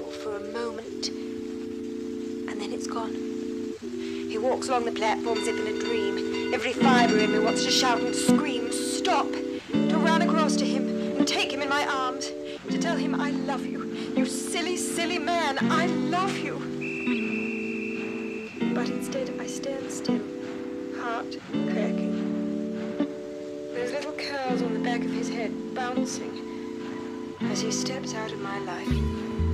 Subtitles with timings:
[0.00, 3.12] For a moment, and then it's gone.
[4.28, 6.54] He walks along the platform as if in a dream.
[6.54, 9.26] Every fibre in me wants to shout and scream, stop,
[9.72, 12.30] to run across to him and take him in my arms,
[12.70, 13.84] to tell him I love you.
[14.16, 16.58] You silly, silly man, I love you.
[18.74, 20.22] But instead I stand still,
[21.00, 23.06] heart cracking.
[23.74, 28.38] Those little curls on the back of his head bouncing as he steps out of
[28.38, 29.51] my life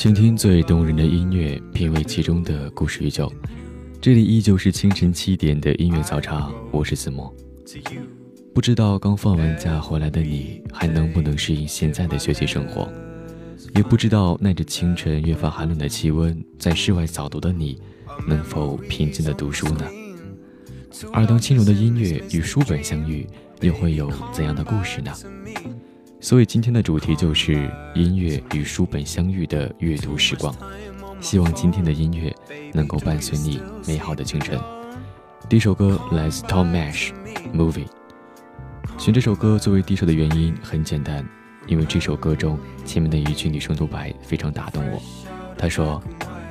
[0.00, 3.30] 倾听最动人的音乐，品味其中的故事与酒。
[4.00, 7.30] 这里依旧是清晨七点的音乐早茶，我是子墨。
[8.54, 12.90] 不知道刚放完假回来的你，还能不能适应现在的学习生活？
[13.74, 17.78] 也不知道耐着清晨越发寒冷的气温，在室外早读的你，
[18.26, 19.84] 能否平静的读书呢？
[21.12, 23.26] 而当轻柔的音乐与书本相遇，
[23.60, 25.12] 又会有怎样的故事呢？
[26.20, 30.54] 所以今天的主题就是音乐与书本相遇的阅读时光。
[31.18, 32.34] 希望今天的音乐
[32.74, 34.58] 能够伴随你美好的清晨。
[35.48, 37.10] 第一首歌来自 Tom Mash，
[37.54, 37.86] 《Movie》。
[38.98, 41.26] 选这首歌作为第一首的原因很简单，
[41.66, 45.00] 因为这首歌中前面的一句女生独白非常打动我。
[45.56, 46.02] 她说：“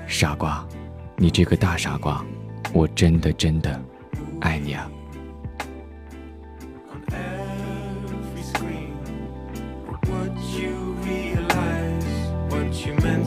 [0.08, 0.68] 傻瓜，
[1.16, 2.26] 你这个大傻瓜，
[2.74, 3.80] 我真的真的
[4.42, 4.90] 爱你啊。”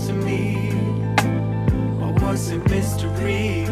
[0.07, 0.71] To me?
[2.03, 3.72] Or was it mystery?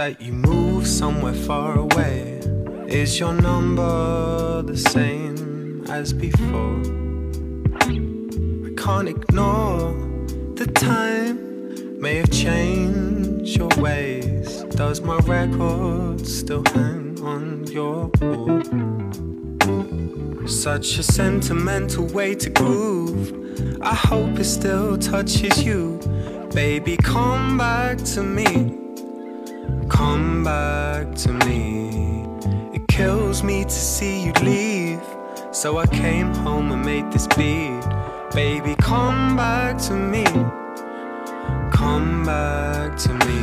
[0.00, 2.40] That you move somewhere far away.
[2.88, 6.80] Is your number the same as before?
[7.82, 9.92] I can't ignore
[10.54, 14.62] the time may have changed your ways.
[14.70, 18.62] Does my record still hang on your wall?
[20.48, 23.26] Such a sentimental way to groove.
[23.82, 26.00] I hope it still touches you.
[26.54, 28.79] Baby, come back to me.
[29.90, 32.24] Come back to me.
[32.72, 35.02] It kills me to see you leave.
[35.52, 37.82] So I came home and made this beat.
[38.32, 40.24] Baby, come back to me.
[41.72, 43.40] Come back to me.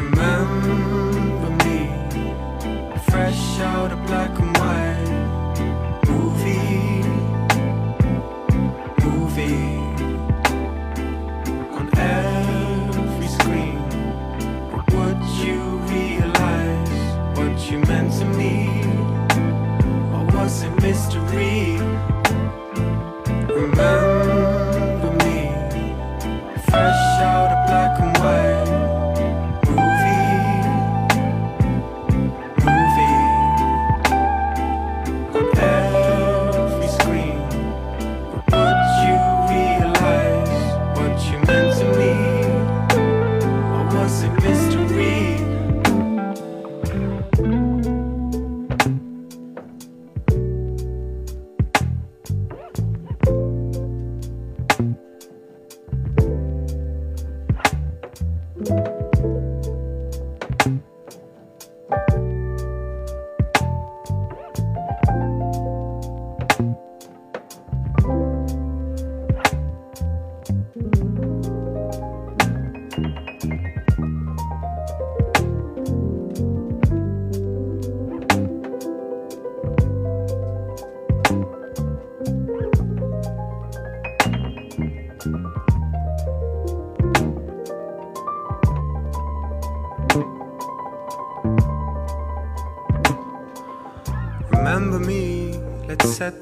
[0.00, 1.90] Remember me.
[3.10, 4.93] Fresh out of black and white.
[17.74, 18.68] You meant to me?
[20.14, 22.13] Or was it mystery?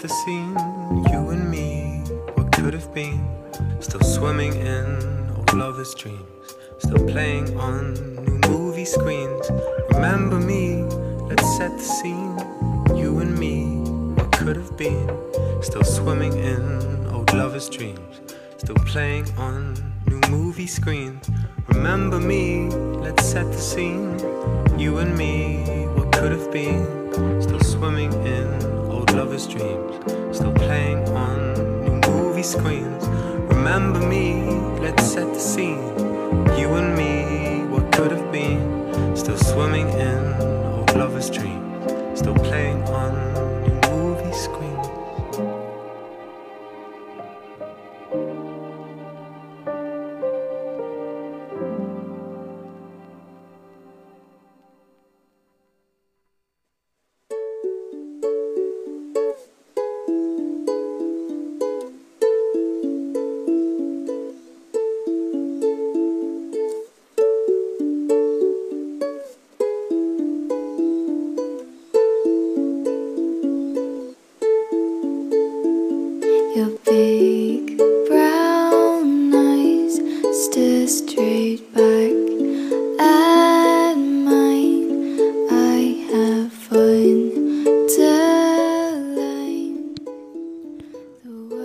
[0.03, 0.57] The scene.
[1.13, 2.03] You and me,
[2.35, 3.25] what could have been?
[3.79, 6.57] Still swimming in old lovers' dreams.
[6.79, 7.95] Still playing on
[8.25, 9.49] new movie screens.
[9.93, 10.83] Remember me,
[11.31, 12.37] let's set the scene.
[12.99, 13.77] You and me,
[14.17, 15.09] what could have been?
[15.63, 18.23] Still swimming in old lovers' dreams.
[18.57, 19.75] Still playing on
[20.09, 21.31] new movie screens.
[21.69, 22.69] Remember me,
[23.05, 24.19] let's set the scene.
[24.77, 27.41] You and me, what could have been?
[27.41, 28.82] Still swimming in
[29.13, 29.97] lovers' dreams.
[30.37, 31.55] Still playing on
[31.85, 33.07] new movie screens.
[33.55, 34.45] Remember me,
[34.81, 35.87] let's set the scene.
[36.59, 39.17] You and me, what could have been?
[39.17, 40.35] Still swimming in
[40.75, 42.19] old lovers' dreams.
[42.19, 43.32] Still playing on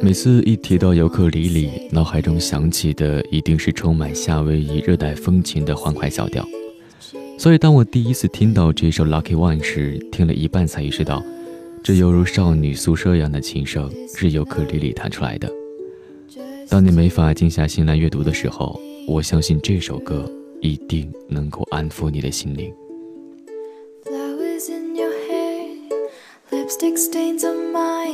[0.01, 6.47] 每次一提到尤克里里，脑海中想起的一定是充满夏威夷热带风情的欢快小调。
[7.37, 11.23] 所以，当我第一次听到这首《Lucky One》时，听了一半才意识到，
[11.83, 15.51] 这犹如少女宿舍一样的琴声是尤克里里弹出来的。
[16.69, 20.29] 当你没法静下心来阅读的时候，我相信这首歌
[20.61, 22.73] 一定能够安抚你的心灵。
[24.05, 25.75] Flowers in your hair,
[26.51, 28.07] lipstick stains on my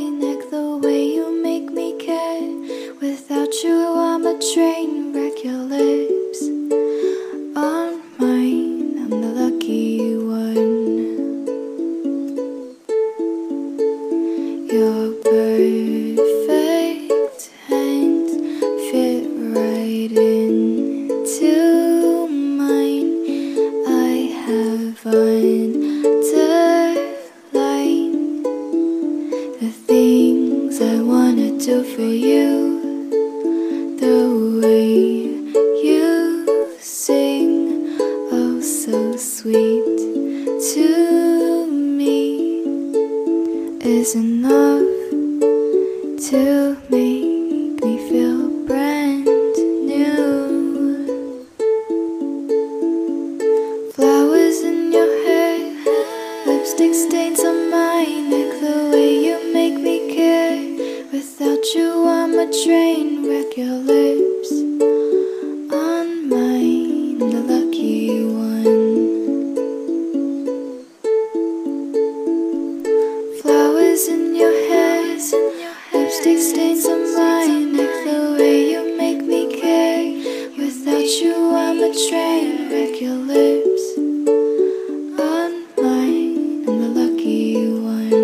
[83.04, 88.22] Your lips on mine, I'm the lucky one.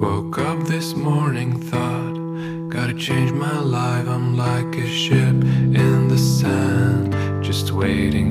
[0.00, 2.16] Woke up this morning, thought,
[2.68, 4.08] gotta change my life.
[4.08, 8.27] I'm like a ship in the sand, just waiting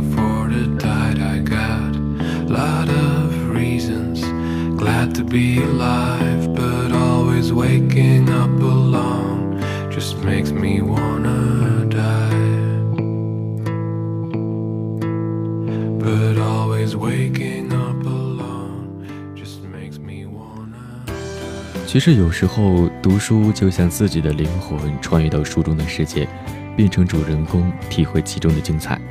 [21.97, 26.27] 其实有时候读书就像自己的灵魂穿越到书中的世界，
[26.75, 29.01] 变成主人公，体会其中的精彩。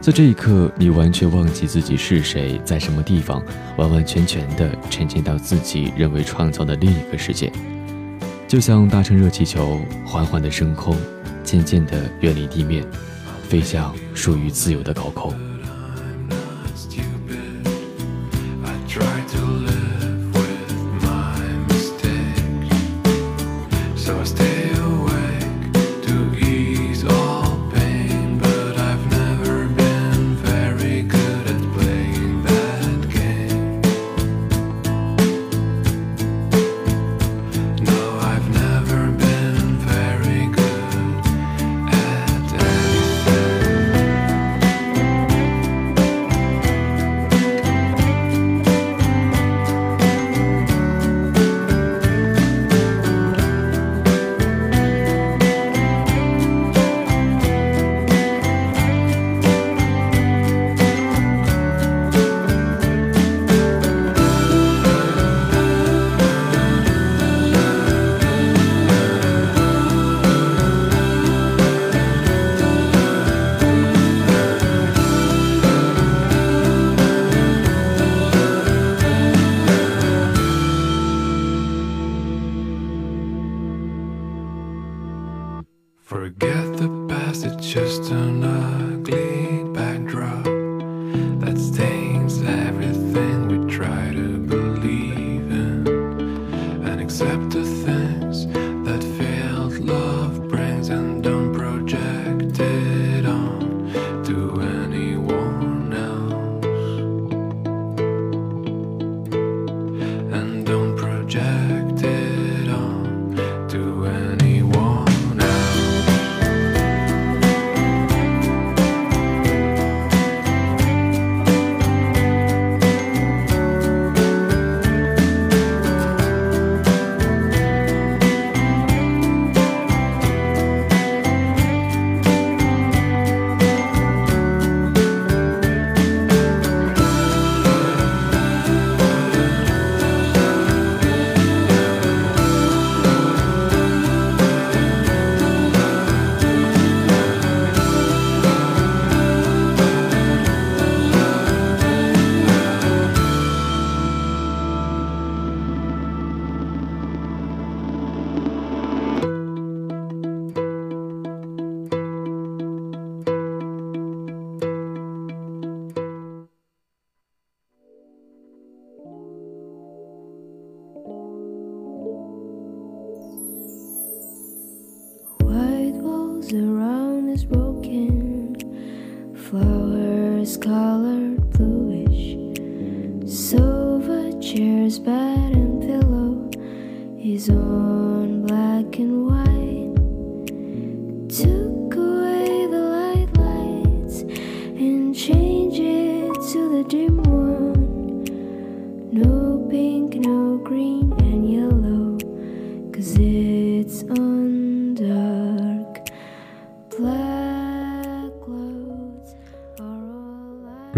[0.00, 3.40] 在这一刻，你完全忘记自己是谁，在什么地方，
[3.76, 7.52] 完完全全的沉浸到自己认为创造的另一个世界。
[8.48, 10.96] 就像搭乘热气球，缓缓的升空，
[11.44, 12.84] 渐渐的远离地面，
[13.44, 15.32] 飞向属于自由的高空。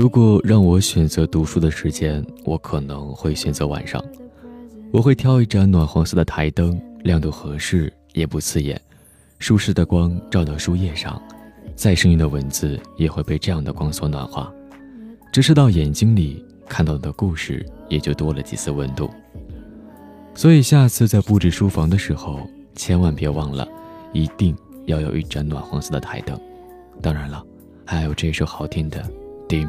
[0.09, 4.03] 如果让我选择读书的时间，我可能会选择晚上。
[4.91, 8.81] 我会挑一盏暖黄色的台灯，亮度合适，也不刺眼，
[9.39, 11.21] 舒适的光照到书页上，
[11.75, 14.51] 再生硬的文字也会被这样的光所暖化，
[15.31, 19.11] 直射到眼睛里，看到的故事也就多了几丝温度。
[20.35, 23.69] 所以下次在布置书房的时候，千万别忘了，
[24.15, 26.35] 一定要有一盏暖黄色的台灯。
[27.03, 27.45] 当然了，
[27.85, 29.03] 还有这首好听的
[29.47, 29.69] 《丁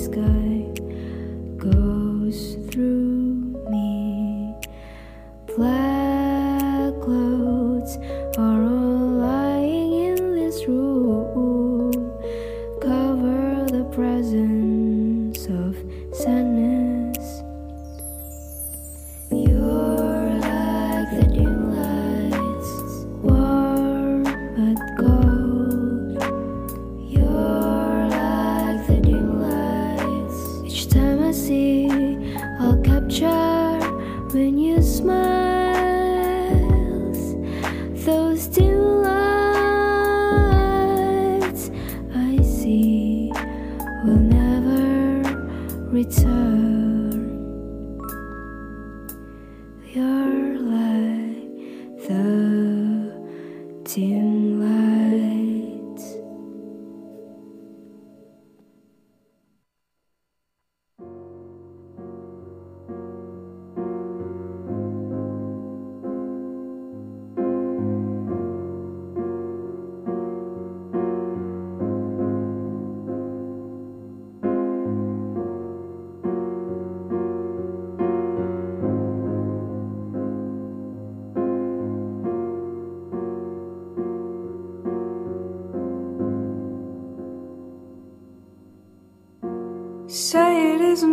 [0.00, 0.39] sky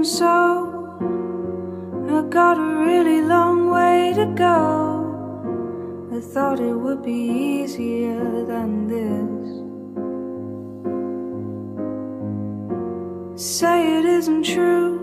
[0.02, 1.00] isn't so.
[2.10, 6.10] I got a really long way to go.
[6.16, 7.20] I thought it would be
[7.64, 9.48] easier than this.
[13.42, 14.96] Say it isn't true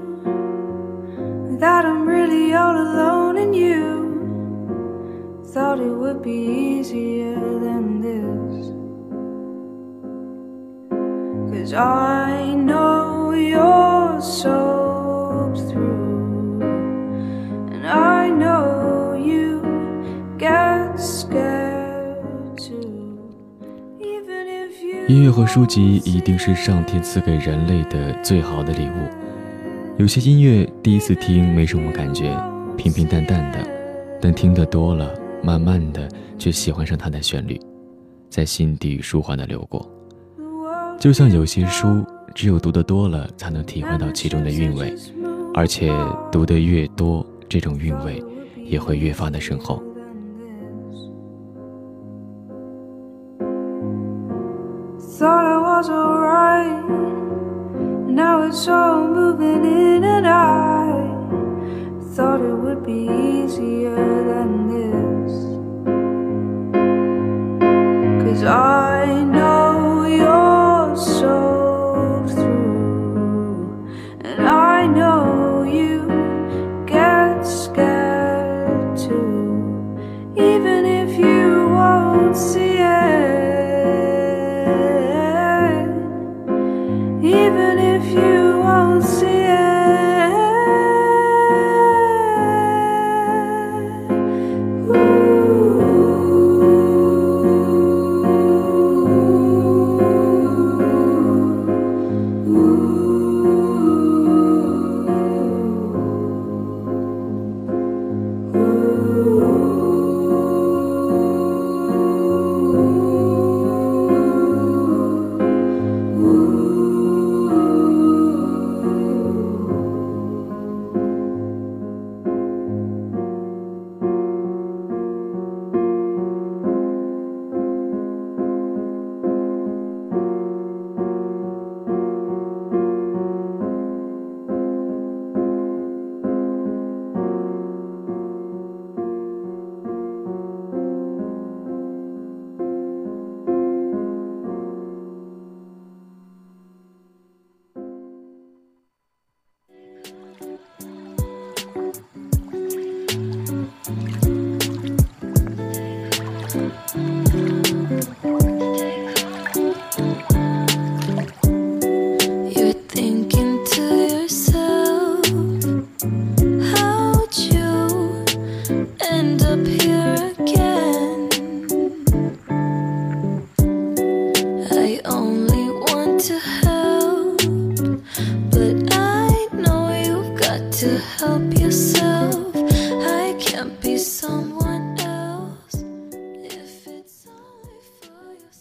[1.61, 3.83] that I'm really all alone in you
[5.53, 6.39] thought it would be
[6.71, 8.67] easier than this.
[11.51, 14.84] Cause I know you're soaked
[25.25, 29.09] 乐和书籍一定是上天赐给人类的最好的礼物。
[29.97, 32.37] 有些音乐第一次听没什么感觉，
[32.77, 33.59] 平平淡淡的，
[34.21, 36.07] 但听得多了，慢慢的
[36.37, 37.59] 却喜欢上它的旋律，
[38.29, 39.91] 在心底舒缓的流过。
[41.01, 44.95] 就像有些书，只有读得多了，才能体会到其中的韵味，
[45.55, 45.91] 而且
[46.31, 48.23] 读得越多，这种韵味
[48.63, 49.83] 也会越发的深厚。
[58.09, 61.03] Now it's all moving in, and I
[62.15, 64.64] thought it would be easier than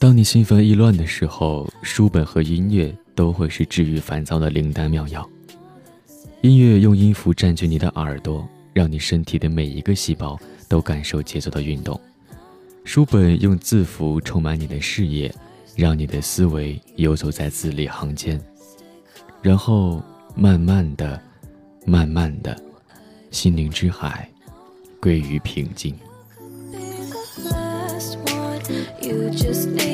[0.03, 5.25] 当你心烦意乱的时候，书本和音乐都会是治愈烦躁的灵丹妙药。
[6.41, 10.37] 音乐用音符占据你的耳朵，让你身体的每一个细胞
[10.67, 11.97] 都感受节奏的运动；
[12.83, 15.33] 书本用字符充满你的视野，
[15.73, 18.37] 让你的思维游走在字里行间。
[19.41, 20.03] 然后
[20.35, 21.17] 慢慢的、
[21.85, 22.61] 慢慢的，
[23.31, 24.29] 心灵之海
[24.99, 25.95] 归于平静。
[29.01, 29.92] You just need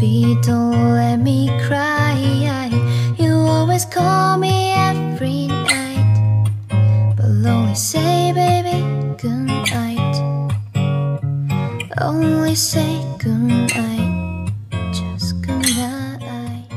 [0.00, 2.16] Baby, don't let me cry.
[3.18, 6.48] You always call me every night.
[7.14, 8.82] But only say, baby,
[9.18, 10.16] good night.
[12.00, 13.36] Only say good
[13.74, 14.50] night.
[14.90, 16.70] Just good night.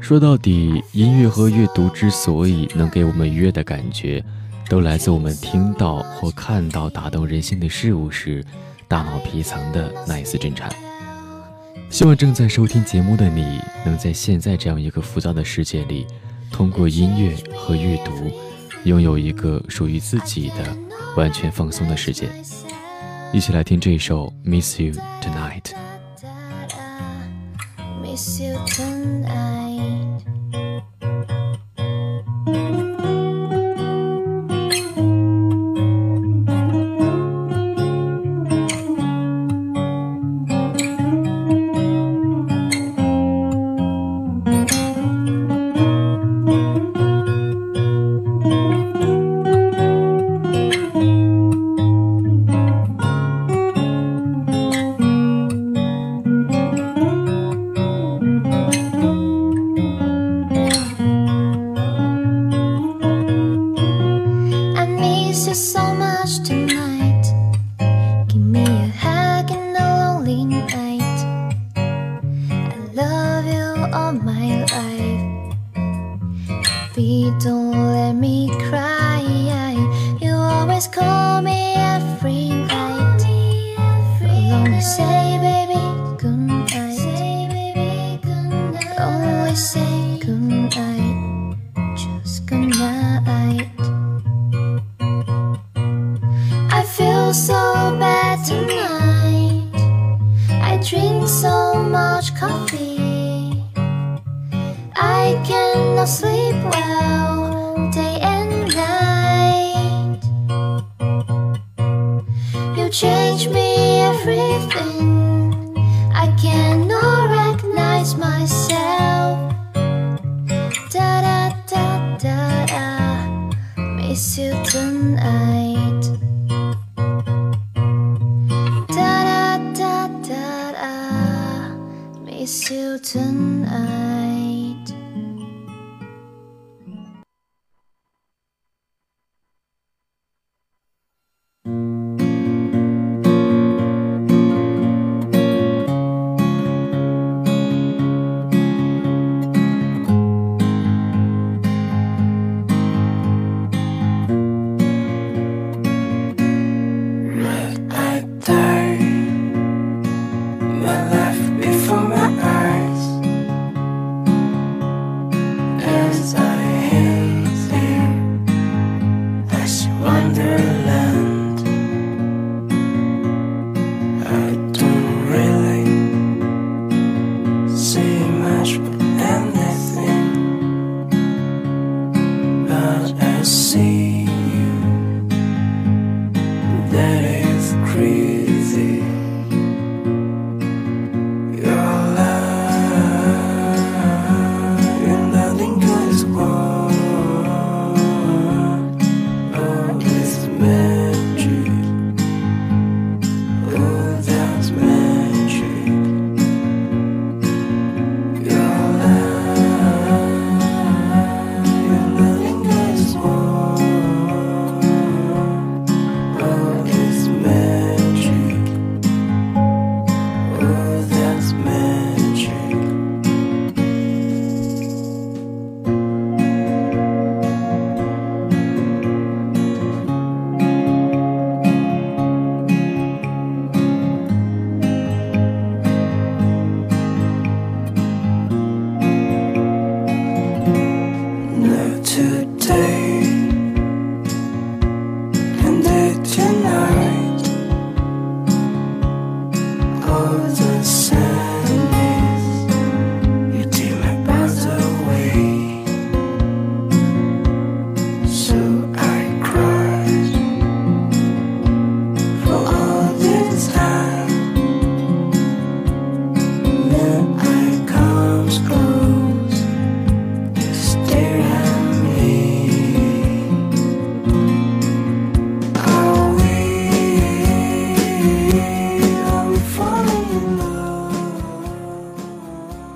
[0.00, 4.24] 说到底，音乐和阅读之所以能给我们愉悦的感觉，
[4.70, 8.42] 都来自我们听到或看到打动人心的事物时，
[8.88, 10.70] 大脑皮层的那一丝震颤。
[11.90, 16.06] 希望正在收听节目的你，能在现在这样一个浮躁的世界里，
[16.50, 18.32] 通过音乐和阅读，
[18.84, 20.76] 拥有一个属于自己的
[21.16, 22.28] 完全放松的世界。
[23.32, 24.92] 一起来听这一首《Miss You
[25.22, 25.62] Tonight》。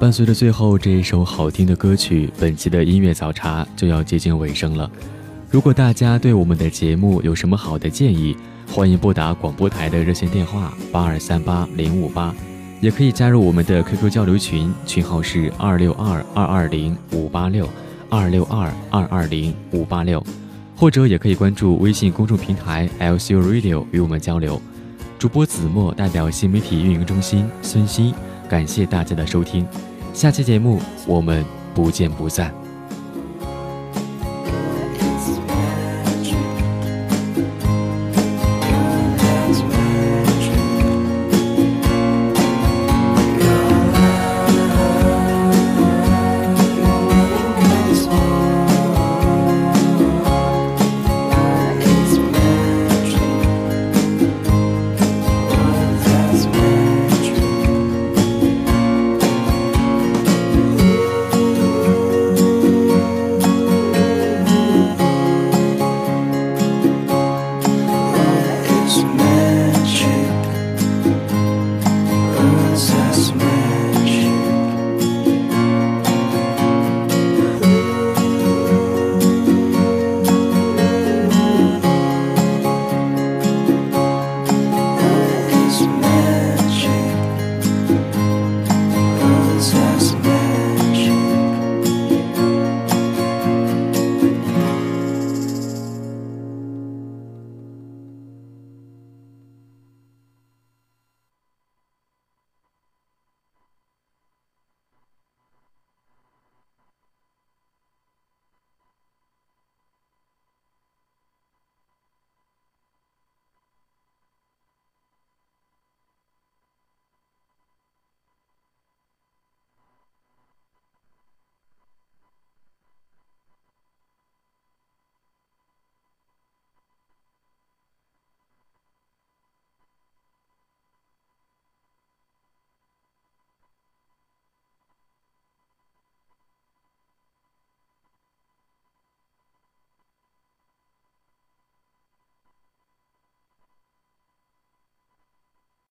[0.09, 4.91] 伴随着最后这一首好听的歌曲，本期的音乐早茶就要接近尾声了。
[5.51, 8.35] 如果大家对我们的节目有什么好的建议，
[8.73, 12.35] 欢迎拨打广播台的热线电话八二三八零五八，
[12.81, 17.69] 也可以加入我们的 QQ 交流群，群号是二六二二二零五八六
[18.09, 20.25] 二六二二二零五八六，
[20.75, 24.59] 或者也可以关注微信公众平台 LCU Radio 与我们交流。
[25.19, 28.15] 主播子墨代表新媒体运营中心孙鑫，
[28.49, 29.67] 感谢大家的收听。
[30.19, 32.68] 下期节目我们不见不散。